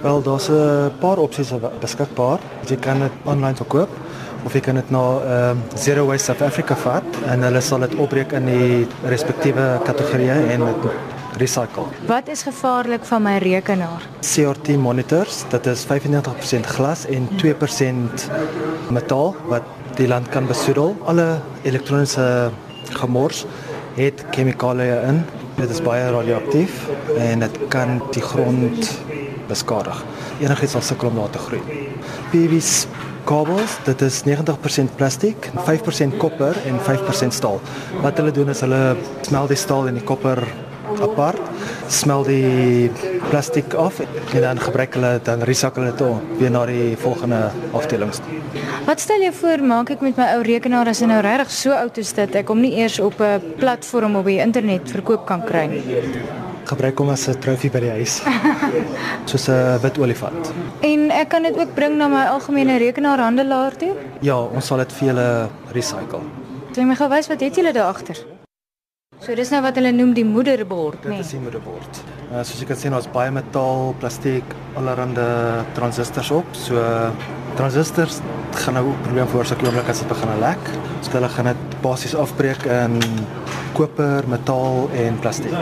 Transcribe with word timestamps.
Wel, 0.00 0.22
daar's 0.22 0.48
'n 0.48 0.92
paar 0.98 1.18
opsies 1.18 1.52
beskikbaar. 1.80 2.38
Jy 2.66 2.76
kan 2.76 2.98
dit 2.98 3.12
aanlyn 3.24 3.56
verkoop 3.56 3.88
of 4.44 4.52
jy 4.52 4.60
kan 4.60 4.74
dit 4.74 4.90
na 4.90 4.98
ehm 4.98 5.58
uh, 5.58 5.76
Zero 5.76 6.06
Waste 6.06 6.24
South 6.24 6.42
Africa 6.42 6.76
vat 6.76 7.04
en 7.26 7.42
hulle 7.42 7.60
sal 7.60 7.78
dit 7.78 7.94
opbreek 7.94 8.32
in 8.32 8.44
die 8.44 8.86
respektiewe 9.04 9.80
kategorieë 9.84 10.38
en 10.54 10.64
dit 10.64 10.90
recycle. 11.36 11.84
Wat 12.06 12.28
is 12.28 12.42
gevaarlik 12.42 13.04
van 13.04 13.22
my 13.22 13.36
rekenaar? 13.38 14.08
CRT 14.20 14.76
monitors, 14.76 15.44
dit 15.50 15.66
is 15.66 15.84
95% 15.86 16.66
glas 16.66 17.06
en 17.06 17.28
2% 17.36 18.26
metaal 18.90 19.36
wat 19.48 19.62
die 19.96 20.08
land 20.08 20.28
kan 20.28 20.46
besoedel. 20.46 20.96
Alle 21.04 21.40
elektroniese 21.62 22.50
gemors 22.90 23.44
het 23.94 24.24
chemikalieë 24.30 25.02
in. 25.08 25.24
Dit 25.60 25.70
is 25.70 25.82
baie 25.84 26.06
radioaktief 26.08 26.86
en 27.20 27.42
dit 27.44 27.56
kan 27.68 27.98
die 28.14 28.22
grond 28.24 28.86
beskadig. 29.50 29.98
Enigiets 30.40 30.72
sal 30.72 30.84
sukkel 30.86 31.10
om 31.10 31.18
daar 31.20 31.34
te 31.34 31.42
groei. 31.42 31.60
PVC 32.32 32.88
kabels, 33.28 33.76
dit 33.84 34.00
is 34.02 34.22
90% 34.24 34.94
plastiek, 34.96 35.50
5% 35.66 36.16
koper 36.22 36.56
en 36.66 36.80
5% 36.86 37.36
staal. 37.36 37.60
Wat 38.00 38.16
hulle 38.18 38.32
doen 38.34 38.48
is 38.54 38.64
hulle 38.64 38.96
smelt 39.26 39.52
die 39.52 39.60
staal 39.60 39.90
en 39.90 40.00
die 40.00 40.06
koper 40.06 40.40
apart, 40.98 41.40
smelt 41.88 42.26
die 42.26 42.90
plastiek 43.28 43.74
af 43.74 44.00
en 44.00 44.40
dan 44.40 44.60
gebruik 44.60 44.94
hulle 44.94 45.20
dan 45.22 45.42
recycle 45.42 45.84
hulle 45.84 45.96
dit 45.96 46.40
weer 46.40 46.50
na 46.50 46.64
die 46.66 46.96
volgende 46.96 47.50
afdelings. 47.72 48.20
Wat 48.86 49.00
stel 49.00 49.22
jy 49.22 49.32
voor 49.32 49.62
maak 49.62 49.90
ek 49.94 50.02
met 50.04 50.18
my 50.18 50.26
ou 50.34 50.42
rekenaar 50.46 50.88
as 50.90 51.02
hy 51.02 51.08
nou 51.10 51.20
regtig 51.24 51.52
so 51.54 51.74
oud 51.76 51.98
is 52.02 52.12
dat 52.16 52.34
ek 52.40 52.50
hom 52.50 52.60
nie 52.64 52.72
eers 52.80 52.98
op 53.00 53.20
'n 53.20 53.54
platform 53.58 54.16
op 54.16 54.26
die 54.26 54.40
internet 54.40 54.90
verkoop 54.90 55.26
kan 55.26 55.44
kry 55.44 55.66
nie? 55.66 55.82
Gebruik 56.64 56.98
hom 56.98 57.10
as 57.10 57.28
'n 57.28 57.38
trofee 57.38 57.70
by 57.70 57.80
die 57.80 57.90
huis. 57.90 58.22
Soos 59.30 59.48
'n 59.48 59.78
wit 59.82 59.98
olifant. 59.98 60.52
En 60.80 61.10
ek 61.10 61.28
kan 61.28 61.42
dit 61.42 61.56
ook 61.56 61.74
bring 61.74 61.96
na 61.96 62.08
my 62.08 62.24
algemene 62.26 62.78
rekenaarhandelaar 62.78 63.76
toe? 63.76 63.94
Ja, 64.20 64.38
ons 64.38 64.66
sal 64.66 64.78
dit 64.78 64.92
vir 64.92 65.06
julle 65.08 65.48
recycle. 65.72 66.20
Jy 66.74 66.84
my 66.84 66.94
gou 66.94 67.08
wys 67.08 67.28
wat 67.28 67.40
het 67.40 67.56
julle 67.56 67.72
daar 67.72 67.90
agter? 67.90 68.39
So 69.20 69.34
dis 69.36 69.50
nou 69.52 69.60
wat 69.60 69.76
hulle 69.76 69.90
noem 69.92 70.14
die 70.16 70.24
moederbord, 70.24 71.02
nee. 71.04 71.12
nee. 71.12 71.20
Dit 71.20 71.26
is 71.26 71.34
die 71.34 71.42
moederbord. 71.42 71.98
Uh, 72.30 72.40
soos 72.40 72.62
jy 72.62 72.68
kan 72.70 72.78
sien, 72.80 72.94
ons 72.96 73.08
baie 73.12 73.32
metaal, 73.34 73.92
plastiek, 74.00 74.54
allerlei 74.80 75.26
transistors 75.76 76.30
op. 76.32 76.48
So 76.56 76.80
transistors 77.58 78.22
gaan 78.62 78.78
nou 78.78 78.86
'n 78.88 79.02
probleem 79.04 79.28
veroorsaak 79.28 79.60
oomblik 79.66 79.88
as 79.92 80.00
dit 80.00 80.08
begin 80.08 80.32
lek. 80.40 80.72
So 81.04 81.10
hulle 81.12 81.28
gaan 81.28 81.52
dit 81.52 81.80
basies 81.82 82.14
afbreek 82.14 82.64
in 82.64 82.96
koper, 83.76 84.24
metaal 84.28 84.88
en 85.04 85.18
plastiek. 85.20 85.54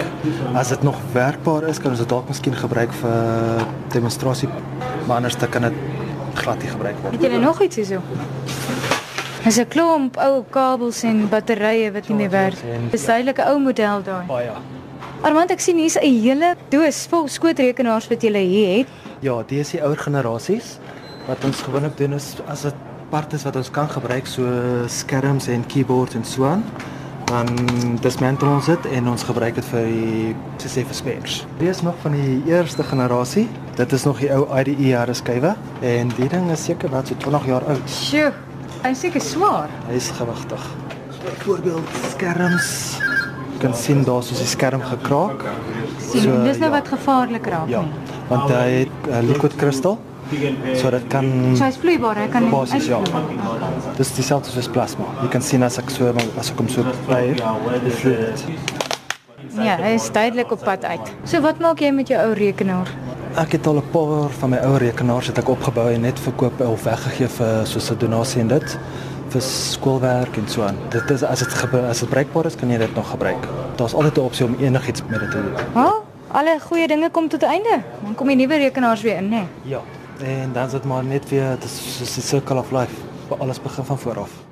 As 0.54 0.68
dit 0.68 0.82
nog 0.82 0.96
werkbaar 1.12 1.68
is, 1.68 1.78
kan 1.78 1.90
ons 1.90 1.98
dit 1.98 2.08
dalk 2.08 2.28
miskien 2.28 2.54
gebruik 2.54 2.92
vir 2.92 3.66
demonstrasie, 3.92 4.48
maar 5.06 5.16
anders 5.16 5.36
dan 5.36 5.48
kan 5.48 5.62
dit 5.62 5.74
glad 6.34 6.62
nie 6.62 6.70
gebruik 6.70 6.96
word. 7.02 7.12
Het 7.12 7.22
julle 7.22 7.38
nog 7.38 7.62
iets 7.62 7.76
hierso? 7.76 8.02
Dis 9.48 9.56
'n 9.56 9.68
klomp 9.68 10.16
ou 10.20 10.44
kabels 10.50 11.02
en 11.08 11.22
batterye 11.28 11.92
wat 11.92 12.08
nie 12.08 12.16
meer 12.16 12.30
werk. 12.30 12.58
Dis 12.92 13.04
duidelik 13.04 13.38
'n 13.38 13.48
ou 13.48 13.58
model 13.58 14.02
daai. 14.02 14.26
Baie. 14.26 14.50
Armand, 15.22 15.50
ek 15.50 15.60
sien 15.60 15.76
hier's 15.76 15.96
'n 15.96 16.04
hele 16.04 16.54
doos 16.68 17.06
vol 17.06 17.28
skootrekenaars 17.28 18.08
wat 18.08 18.22
jy 18.22 18.44
hier 18.44 18.78
het. 18.78 18.86
Ja, 19.20 19.42
dis 19.46 19.70
die 19.70 19.80
ouer 19.82 19.96
generasies 19.96 20.78
wat 21.26 21.44
ons 21.44 21.62
gewoonlik 21.62 21.96
doen 21.96 22.12
is 22.12 22.36
as 22.46 22.62
dit 22.62 22.74
part 23.10 23.32
is 23.32 23.42
wat 23.44 23.56
ons 23.56 23.70
kan 23.70 23.88
gebruik 23.88 24.26
so 24.26 24.42
skerms 24.86 25.48
en 25.48 25.66
keyboards 25.66 26.14
en 26.14 26.24
so 26.24 26.44
aan 26.44 26.64
dan 27.24 27.46
dismantle 28.00 28.48
ons 28.48 28.66
dit 28.66 28.86
en 28.86 29.08
ons 29.08 29.22
gebruik 29.22 29.54
dit 29.54 29.64
vir 29.64 29.84
die 30.58 30.68
sê 30.68 30.84
vir 30.84 30.94
spares. 30.94 31.46
Dit 31.58 31.68
is 31.68 31.82
nog 31.82 31.94
van 32.02 32.12
die 32.12 32.42
eerste 32.46 32.82
generasie. 32.82 33.48
Dit 33.76 33.92
is 33.92 34.04
nog 34.04 34.18
die 34.18 34.30
ou 34.32 34.44
IDE 34.60 34.96
harde 34.96 35.14
skywe 35.14 35.56
en 35.80 36.08
die 36.16 36.28
ding 36.28 36.50
is 36.50 36.64
seker 36.64 36.90
wat 36.90 37.06
so 37.06 37.14
20 37.14 37.46
jaar 37.46 37.64
oud. 37.64 37.88
Sjoe. 37.88 38.47
Hy 38.78 38.90
is 38.94 39.00
seker 39.02 39.22
swaar. 39.22 39.70
Hy 39.88 39.96
is 39.98 40.08
gewigtig. 40.14 40.66
Byvoorbeeld 41.18 41.96
skerms. 42.12 42.68
Jy 43.54 43.62
kan 43.64 43.74
sien 43.74 44.04
daar 44.06 44.22
soos 44.22 44.38
die 44.38 44.46
skerm 44.46 44.84
gekraak. 44.86 45.42
Sien, 45.98 46.22
so, 46.22 46.36
dis 46.46 46.60
nou 46.62 46.70
ja. 46.70 46.76
wat 46.76 46.92
gevaarlik 46.92 47.48
raak 47.50 47.72
ja, 47.72 47.82
nie. 47.82 48.20
Want 48.28 48.52
hy 48.54 48.68
het 48.84 49.08
uh, 49.10 49.22
liquid 49.26 49.56
kristal. 49.58 49.98
So 50.76 50.92
dit 50.92 51.06
kan 51.08 51.26
So 51.56 51.64
hy's 51.64 51.78
vloeibaar, 51.80 52.20
hy 52.20 52.28
kan 52.30 52.50
basis 52.52 52.86
ja. 52.90 53.00
Dis 53.96 54.12
dieselfde 54.14 54.52
soos 54.52 54.68
plasma. 54.70 55.08
Jy 55.24 55.30
kan 55.32 55.42
sien 55.42 55.64
as 55.66 55.80
ek 55.80 55.90
so 55.90 56.12
as 56.38 56.52
ek 56.52 56.60
hom 56.60 56.68
so 56.70 56.84
bly. 57.08 57.32
Ja, 59.58 59.74
hy 59.80 59.94
is 59.96 60.06
duidelik 60.14 60.52
op 60.54 60.62
pad 60.62 60.84
uit. 60.86 61.14
So 61.26 61.42
wat 61.42 61.64
maak 61.64 61.82
jy 61.82 61.90
met 61.96 62.12
jou 62.12 62.20
ou 62.20 62.34
rekenaar? 62.36 62.92
Ek 63.36 63.52
het 63.52 63.66
al 63.66 63.76
'n 63.76 63.90
paar 63.90 64.30
van 64.30 64.50
my 64.50 64.56
ou 64.56 64.76
rekenaars 64.76 65.26
het 65.26 65.38
ek 65.38 65.48
opgebou 65.48 65.92
en 65.92 66.00
net 66.00 66.20
verkoop 66.20 66.60
of 66.60 66.82
weggegee 66.82 67.28
vir 67.28 67.66
soos 67.66 67.90
'n 67.90 67.98
donasie 67.98 68.40
en 68.40 68.48
dit 68.48 68.78
vir 69.28 69.40
skoolwerk 69.40 70.36
en 70.36 70.48
so 70.48 70.62
aan. 70.62 70.76
Dit 70.88 71.10
is 71.10 71.22
as 71.22 71.38
dit 71.38 71.72
as 71.88 71.98
dit 71.98 72.08
bruikbaar 72.08 72.46
is, 72.46 72.54
kan 72.54 72.70
jy 72.70 72.78
dit 72.78 72.94
nog 72.94 73.10
gebruik. 73.10 73.48
Daar's 73.76 73.94
altyd 73.94 74.16
'n 74.16 74.20
opsie 74.20 74.46
om 74.46 74.56
enigiets 74.58 75.02
met 75.06 75.20
dit 75.20 75.30
te 75.30 75.42
doen. 75.42 75.54
Ha? 75.72 75.92
Alle 76.28 76.58
goeie 76.60 76.86
dinge 76.86 77.10
kom 77.10 77.28
tot 77.28 77.42
'n 77.42 77.46
einde. 77.46 77.82
Dan 78.04 78.14
kom 78.14 78.26
die 78.26 78.36
nuwe 78.36 78.56
rekenaars 78.56 79.02
weer 79.02 79.16
in, 79.16 79.28
né? 79.28 79.36
Nee? 79.36 79.46
Ja. 79.62 79.80
En 80.24 80.52
dan 80.52 80.66
is 80.66 80.70
dit 80.72 80.84
maar 80.84 81.04
net 81.04 81.28
weer 81.28 81.56
dis 81.60 81.98
soos 81.98 82.14
die 82.14 82.22
circle 82.22 82.58
of 82.58 82.70
life. 82.70 82.94
Alles 83.38 83.62
begin 83.62 83.84
van 83.84 83.98
voor 83.98 84.18
af. 84.18 84.47